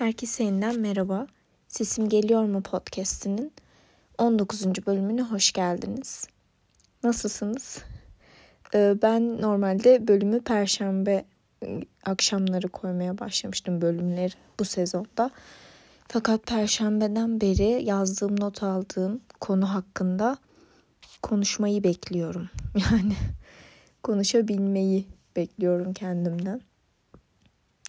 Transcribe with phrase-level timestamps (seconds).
[0.00, 1.26] Herkese yeniden merhaba.
[1.68, 3.52] Sesim Geliyor mu podcast'inin
[4.18, 4.66] 19.
[4.86, 6.26] bölümüne hoş geldiniz.
[7.02, 7.78] Nasılsınız?
[8.74, 11.24] Ee, ben normalde bölümü perşembe
[11.64, 15.30] ıı, akşamları koymaya başlamıştım bölümleri bu sezonda.
[16.08, 20.36] Fakat perşembeden beri yazdığım not aldığım konu hakkında
[21.22, 22.48] konuşmayı bekliyorum.
[22.92, 23.14] Yani
[24.02, 25.06] konuşabilmeyi
[25.36, 26.60] bekliyorum kendimden.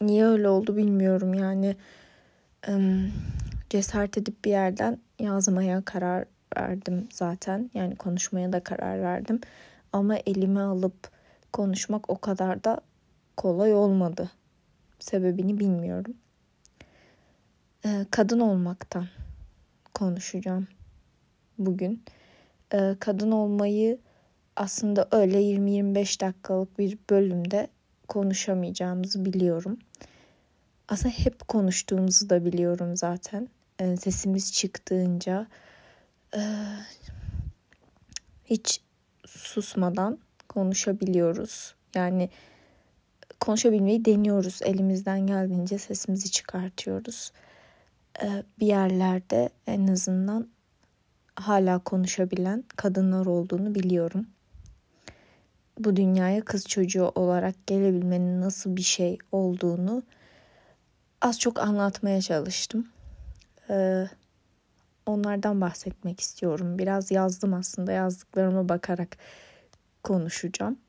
[0.02, 1.76] Niye öyle oldu bilmiyorum yani
[3.70, 6.26] cesaret edip bir yerden yazmaya karar
[6.58, 7.72] verdim zaten.
[7.74, 9.42] Yani konuşmaya da karar verdim.
[9.94, 11.12] Ama elime alıp
[11.54, 12.82] konuşmak o kadar da
[13.38, 14.32] kolay olmadı.
[15.00, 16.14] Sebebini bilmiyorum.
[18.12, 19.08] Kadın olmaktan
[19.94, 20.68] konuşacağım
[21.58, 22.04] bugün.
[23.00, 24.00] Kadın olmayı
[24.56, 27.68] aslında öyle 20-25 dakikalık bir bölümde
[28.08, 29.80] konuşamayacağımızı biliyorum.
[30.92, 33.48] Aslında hep konuştuğumuzu da biliyorum zaten.
[33.80, 35.48] E, sesimiz çıktığınca
[36.36, 36.42] e,
[38.46, 38.82] hiç
[39.26, 40.18] susmadan
[40.50, 41.76] konuşabiliyoruz.
[41.96, 42.30] Yani
[43.40, 44.60] konuşabilmeyi deniyoruz.
[44.64, 47.32] Elimizden geldiğince sesimizi çıkartıyoruz.
[48.24, 50.48] E, bir yerlerde en azından
[51.36, 54.28] hala konuşabilen kadınlar olduğunu biliyorum.
[55.80, 60.04] Bu dünyaya kız çocuğu olarak gelebilmenin nasıl bir şey olduğunu
[61.22, 62.88] az çok anlatmaya çalıştım.
[63.70, 64.08] Ee,
[65.06, 66.78] onlardan bahsetmek istiyorum.
[66.80, 69.18] Biraz yazdım aslında yazdıklarıma bakarak
[70.04, 70.80] konuşacağım.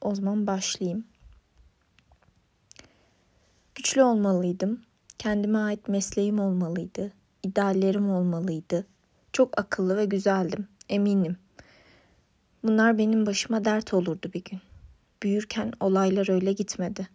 [0.00, 1.04] O zaman başlayayım.
[3.74, 4.82] Güçlü olmalıydım.
[5.18, 7.12] Kendime ait mesleğim olmalıydı.
[7.42, 8.86] İdeallerim olmalıydı.
[9.32, 10.68] Çok akıllı ve güzeldim.
[10.88, 11.36] Eminim.
[12.62, 14.60] Bunlar benim başıma dert olurdu bir gün.
[15.22, 17.08] Büyürken olaylar öyle gitmedi.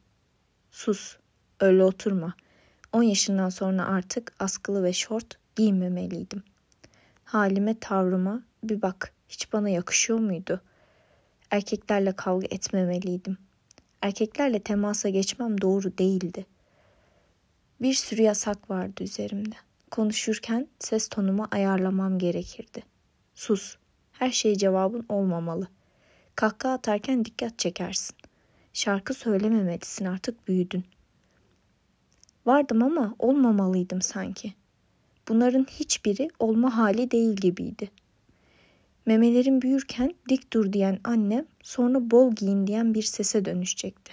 [0.71, 1.20] Sus.
[1.61, 2.33] Öyle oturma.
[2.93, 6.43] 10 yaşından sonra artık askılı ve şort giymemeliydim.
[7.23, 10.61] Halime tavrıma bir bak hiç bana yakışıyor muydu?
[11.51, 13.37] Erkeklerle kavga etmemeliydim.
[14.01, 16.45] Erkeklerle temasa geçmem doğru değildi.
[17.81, 19.55] Bir sürü yasak vardı üzerimde.
[19.91, 22.83] Konuşurken ses tonumu ayarlamam gerekirdi.
[23.35, 23.77] Sus.
[24.11, 25.67] Her şeye cevabın olmamalı.
[26.35, 28.15] Kahkaha atarken dikkat çekersin.
[28.73, 31.00] Şarkı söylememelisin artık büyüdün.''
[32.45, 34.53] Vardım ama olmamalıydım sanki.
[35.27, 37.89] Bunların hiçbiri olma hali değil gibiydi.
[39.05, 44.11] Memelerim büyürken dik dur diyen annem sonra bol giyin diyen bir sese dönüşecekti.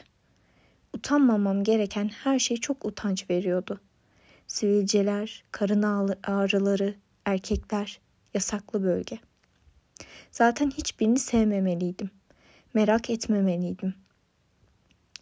[0.94, 3.80] Utanmamam gereken her şey çok utanç veriyordu.
[4.46, 5.82] Sivilceler, karın
[6.22, 8.00] ağrıları, erkekler,
[8.34, 9.18] yasaklı bölge.
[10.30, 12.10] Zaten hiçbirini sevmemeliydim.
[12.74, 13.94] Merak etmemeliydim.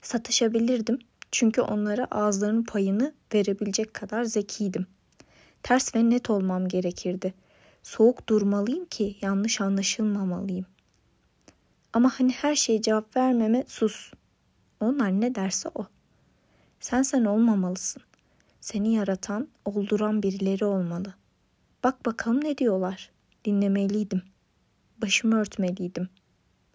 [0.02, 0.98] Satışabilirdim
[1.36, 4.86] çünkü onlara ağızlarının payını verebilecek kadar zekiydim.
[5.62, 7.34] Ters ve net olmam gerekirdi.
[7.82, 10.66] Soğuk durmalıyım ki yanlış anlaşılmamalıyım.
[11.92, 14.12] Ama hani her şeye cevap vermeme sus.
[14.80, 15.86] Onlar ne derse o.
[16.80, 18.02] Sen sen olmamalısın.
[18.60, 21.14] Seni yaratan, olduran birileri olmalı.
[21.84, 23.10] Bak bakalım ne diyorlar.
[23.44, 24.22] Dinlemeliydim.
[25.02, 26.08] Başımı örtmeliydim.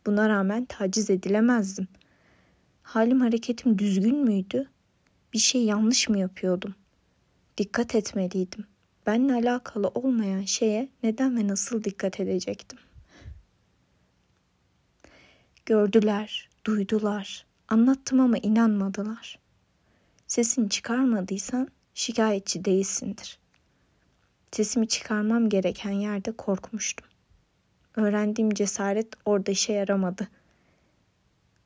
[0.05, 2.00] Buna rağmen taciz edilemezdim.''
[2.83, 4.69] Halim hareketim düzgün müydü?
[5.33, 6.75] Bir şey yanlış mı yapıyordum?
[7.57, 8.65] Dikkat etmeliydim.
[9.05, 12.79] Benle alakalı olmayan şeye neden ve nasıl dikkat edecektim?
[15.65, 17.45] Gördüler, duydular.
[17.67, 19.39] Anlattım ama inanmadılar.
[20.27, 23.39] Sesini çıkarmadıysan şikayetçi değilsindir.
[24.51, 27.07] Sesimi çıkarmam gereken yerde korkmuştum.
[27.95, 30.40] Öğrendiğim cesaret orada işe yaramadı.''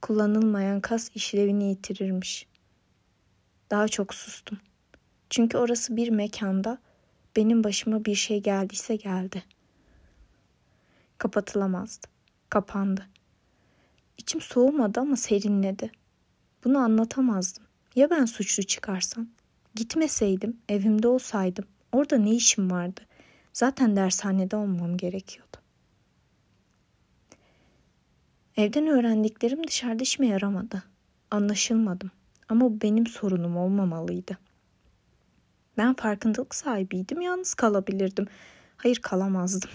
[0.05, 2.47] Kullanılmayan kas işlevini yitirirmiş.
[3.71, 4.59] Daha çok sustum.
[5.29, 6.77] Çünkü orası bir mekanda
[7.35, 9.44] benim başıma bir şey geldiyse geldi.
[11.17, 12.07] Kapatılamazdı.
[12.49, 13.05] Kapandı.
[14.17, 15.91] İçim soğumadı ama serinledi.
[16.63, 17.63] Bunu anlatamazdım.
[17.95, 19.27] Ya ben suçlu çıkarsam?
[19.75, 23.01] Gitmeseydim, evimde olsaydım, orada ne işim vardı?
[23.53, 25.57] Zaten dershanede olmam gerekiyordu.
[28.57, 30.84] Evden öğrendiklerim dışarıda işime yaramadı.
[31.31, 32.12] Anlaşılmadım.
[32.50, 34.38] Ama bu benim sorunum olmamalıydı.
[35.78, 38.28] Ben farkındalık sahibiydim, yalnız kalabilirdim.
[38.78, 39.69] Hayır kalamazdım.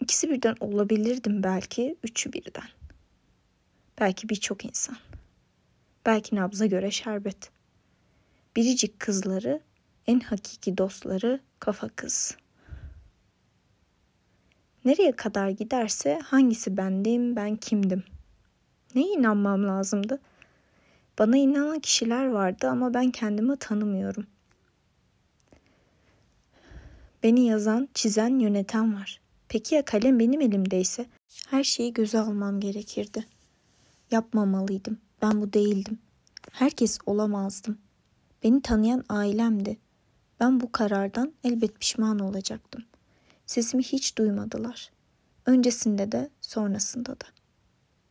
[0.00, 2.68] İkisi birden olabilirdim belki, üçü birden.
[4.00, 4.96] Belki birçok insan.
[6.06, 7.50] Belki nabza göre şerbet.
[8.56, 9.60] Biricik kızları,
[10.06, 12.47] en hakiki dostları kafa kız.''
[14.88, 18.02] Nereye kadar giderse hangisi bendim, ben kimdim?
[18.94, 20.20] Neye inanmam lazımdı?
[21.18, 24.26] Bana inanan kişiler vardı ama ben kendimi tanımıyorum.
[27.22, 29.20] Beni yazan, çizen, yöneten var.
[29.48, 31.06] Peki ya kalem benim elimdeyse?
[31.50, 33.26] Her şeyi göze almam gerekirdi.
[34.10, 34.98] Yapmamalıydım.
[35.22, 35.98] Ben bu değildim.
[36.52, 37.78] Herkes olamazdım.
[38.44, 39.76] Beni tanıyan ailemdi.
[40.40, 42.84] Ben bu karardan elbet pişman olacaktım.
[43.48, 44.90] Sesimi hiç duymadılar.
[45.46, 47.24] Öncesinde de sonrasında da.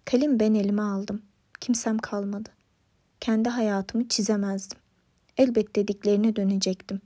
[0.06, 1.22] Kalem ben elime aldım.
[1.60, 2.50] Kimsem kalmadı.
[3.20, 4.78] Kendi hayatımı çizemezdim.
[5.38, 7.02] Elbet dediklerine dönecektim.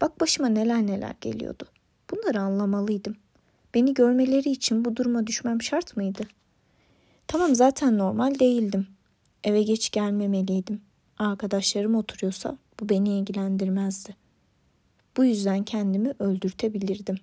[0.00, 1.64] Bak başıma neler neler geliyordu.
[2.10, 3.16] Bunları anlamalıydım.
[3.74, 6.22] Beni görmeleri için bu duruma düşmem şart mıydı?
[7.26, 8.86] Tamam zaten normal değildim.
[9.44, 10.80] Eve geç gelmemeliydim.
[11.18, 14.16] Arkadaşlarım oturuyorsa bu beni ilgilendirmezdi.
[15.16, 17.18] Bu yüzden kendimi öldürtebilirdim.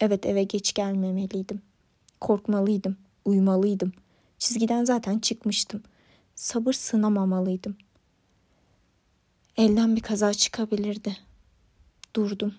[0.00, 1.62] Evet eve geç gelmemeliydim.
[2.20, 3.92] Korkmalıydım, uyumalıydım.
[4.38, 5.82] Çizgiden zaten çıkmıştım.
[6.34, 7.76] Sabır sınamamalıydım.
[9.56, 11.16] Elden bir kaza çıkabilirdi.
[12.16, 12.54] Durdum.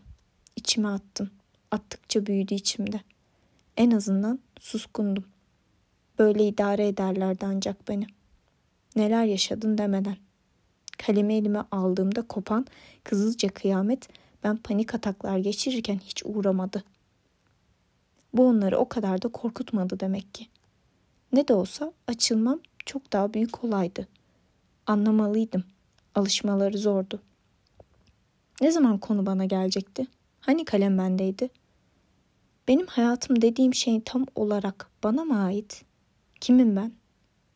[0.56, 1.30] İçime attım.
[1.72, 3.02] Attıkça büyüdü içimde.
[3.78, 5.26] En azından suskundum.
[6.20, 8.08] Böyle idare ederlerdi ancak beni.
[8.96, 10.18] Neler yaşadın demeden.
[10.98, 12.66] Kalemi elime aldığımda kopan
[13.04, 14.08] kızılca kıyamet
[14.44, 16.84] ben panik ataklar geçirirken hiç uğramadı.
[18.34, 20.48] Bu onları o kadar da korkutmadı demek ki.
[21.34, 24.08] Ne de olsa açılmam çok daha büyük olaydı.
[24.86, 25.64] Anlamalıydım.
[26.16, 27.22] Alışmaları zordu.
[28.62, 30.08] Ne zaman konu bana gelecekti?
[30.40, 31.50] Hani kalem bendeydi?
[32.68, 35.84] Benim hayatım dediğim şey tam olarak bana mı ait?
[36.42, 36.92] Kimim ben?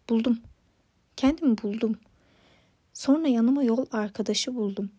[0.10, 0.40] Buldum.
[1.16, 1.96] Kendimi buldum.
[2.94, 4.92] Sonra yanıma yol arkadaşı buldum.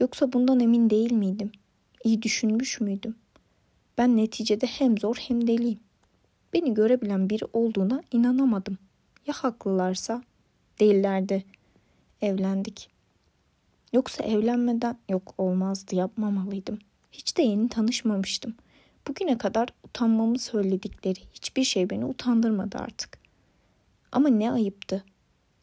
[0.00, 1.52] Yoksa bundan emin değil miydim?
[2.04, 3.16] İyi düşünmüş müydüm?
[3.98, 5.80] Ben neticede hem zor hem deliyim.
[6.52, 8.78] Beni görebilen biri olduğuna inanamadım.
[9.26, 10.22] Ya haklılarsa?
[10.80, 11.44] Değillerdi.
[12.22, 12.90] Evlendik.
[13.92, 16.78] Yoksa evlenmeden yok olmazdı yapmamalıydım.
[17.12, 18.54] Hiç de yeni tanışmamıştım.
[19.08, 23.18] Bugüne kadar utanmamı söyledikleri hiçbir şey beni utandırmadı artık.
[24.12, 25.04] Ama ne ayıptı.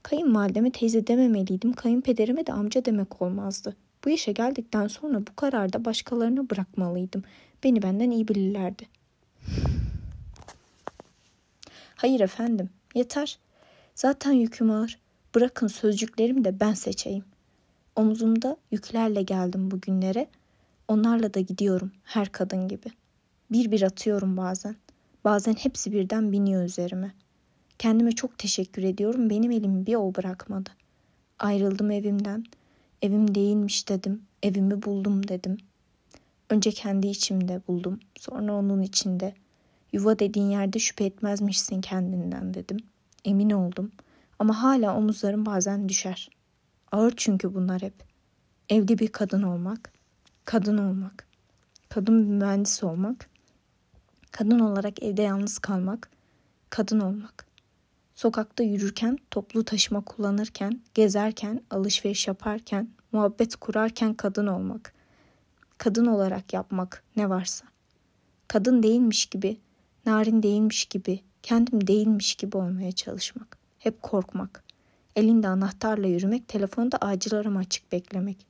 [0.04, 3.76] Kayınvalideme teyze dememeliydim, kayınpederime de amca demek olmazdı.
[4.06, 7.24] Bu yaşa geldikten sonra bu kararda başkalarına bırakmalıydım.
[7.64, 8.88] Beni benden iyi bilirlerdi.
[11.96, 13.40] Hayır efendim, yeter.
[13.96, 15.00] Zaten yüküm ağır.
[15.36, 17.24] Bırakın sözcüklerimi de ben seçeyim.
[17.96, 20.28] Omzumda yüklerle geldim bugünlere.
[20.88, 22.88] Onlarla da gidiyorum her kadın gibi.
[23.52, 24.76] Bir bir atıyorum bazen.
[25.24, 27.12] Bazen hepsi birden biniyor üzerime.
[27.80, 29.30] Kendime çok teşekkür ediyorum.
[29.30, 30.70] Benim elimi bir o bırakmadı.
[31.40, 32.44] Ayrıldım evimden.
[33.02, 34.22] Evim değilmiş dedim.
[34.44, 35.58] Evimi buldum dedim.
[36.52, 38.00] Önce kendi içimde buldum.
[38.20, 39.34] Sonra onun içinde.
[39.94, 42.78] Yuva dediğin yerde şüphe etmezmişsin kendinden dedim.
[43.26, 43.92] Emin oldum.
[44.40, 46.30] Ama hala omuzlarım bazen düşer.
[46.92, 47.94] Ağır çünkü bunlar hep.
[48.70, 49.94] Evli bir kadın olmak,
[50.46, 51.28] kadın olmak,
[51.90, 53.30] kadın bir mühendis olmak,
[54.32, 56.10] kadın olarak evde yalnız kalmak,
[56.70, 57.46] kadın olmak.
[58.16, 65.01] Sokakta yürürken, toplu taşıma kullanırken, gezerken, alışveriş yaparken, muhabbet kurarken kadın olmak.
[65.82, 67.66] Kadın olarak yapmak ne varsa.
[68.48, 69.58] Kadın değilmiş gibi,
[70.06, 73.58] narin değilmiş gibi, kendim değilmiş gibi olmaya çalışmak.
[73.80, 74.64] Hep korkmak.
[75.16, 78.46] Elinde anahtarla yürümek, telefonda acil arama açık beklemek.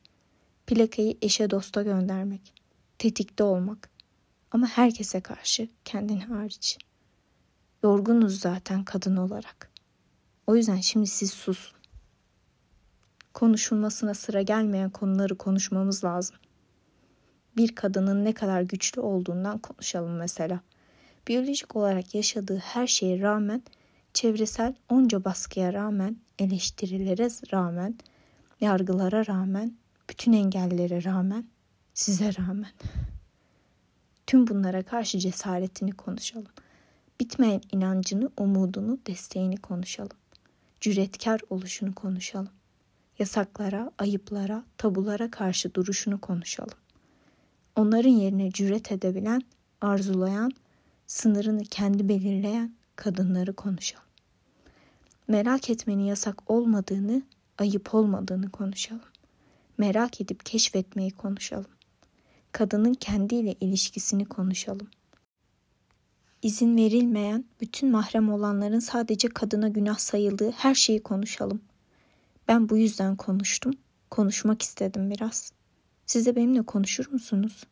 [0.68, 2.54] Plakayı eşe dosta göndermek.
[2.98, 3.90] Tetikte olmak.
[4.52, 6.78] Ama herkese karşı kendin hariç.
[7.84, 9.72] Yorgunuz zaten kadın olarak.
[10.48, 11.78] O yüzden şimdi siz susun.
[13.34, 16.36] Konuşulmasına sıra gelmeyen konuları konuşmamız lazım.
[17.58, 20.60] Bir kadının ne kadar güçlü olduğundan konuşalım mesela.
[21.28, 23.64] Biyolojik olarak yaşadığı her şeye rağmen,
[24.14, 27.96] çevresel onca baskıya rağmen, eleştirilere rağmen,
[28.62, 29.74] yargılara rağmen,
[30.10, 31.46] bütün engellere rağmen,
[31.94, 32.72] size rağmen.
[34.28, 36.52] Tüm bunlara karşı cesaretini konuşalım.
[37.20, 40.18] Bitmeyen inancını, umudunu, desteğini konuşalım.
[40.82, 42.50] Cüretkar oluşunu konuşalım.
[43.20, 46.78] Yasaklara, ayıplara, tabulara karşı duruşunu konuşalım.
[47.76, 49.42] Onların yerine cüret edebilen,
[49.82, 50.52] arzulayan,
[51.08, 54.06] sınırını kendi belirleyen kadınları konuşalım.
[55.28, 57.22] Merak etmenin yasak olmadığını,
[57.58, 59.02] ayıp olmadığını konuşalım.
[59.78, 61.72] Merak edip keşfetmeyi konuşalım.
[62.52, 64.88] Kadının kendiyle ilişkisini konuşalım.
[66.42, 71.62] İzin verilmeyen, bütün mahrem olanların sadece kadına günah sayıldığı her şeyi konuşalım.
[72.48, 73.74] Ben bu yüzden konuştum.
[74.10, 75.54] Konuşmak istedim biraz.
[76.12, 77.64] Siz de benimle konuşur musunuz?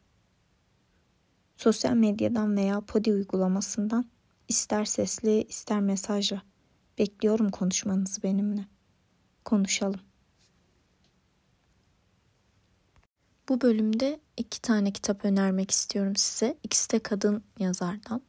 [1.58, 4.06] Sosyal medyadan veya Podi uygulamasından
[4.48, 6.42] ister sesli ister mesajla
[6.98, 8.66] bekliyorum konuşmanızı benimle.
[9.46, 10.00] konuşalım.
[13.50, 16.58] Bu bölümde iki tane kitap önermek istiyorum size.
[16.64, 18.22] İkisi de kadın yazardan.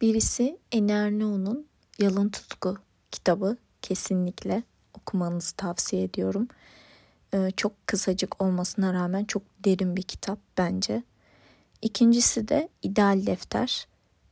[0.00, 1.66] Birisi Enerneo'nun
[1.98, 2.76] Yalın Tutku
[3.10, 3.56] kitabı.
[3.82, 4.62] Kesinlikle
[4.94, 6.48] okumanızı tavsiye ediyorum.
[7.34, 11.02] Ee, çok kısacık olmasına rağmen çok derin bir kitap bence.
[11.82, 13.86] İkincisi de İdeal Defter.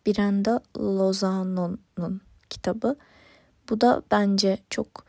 [0.07, 2.97] Brenda Lozano'nun kitabı.
[3.71, 5.05] Bu da bence çok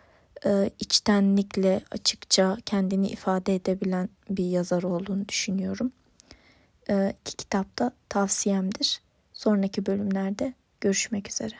[0.45, 5.91] e, içtenlikle açıkça kendini ifade edebilen bir yazar olduğunu düşünüyorum.
[6.89, 9.01] E, iki kitap da tavsiyemdir.
[9.33, 11.55] Sonraki bölümlerde görüşmek üzere.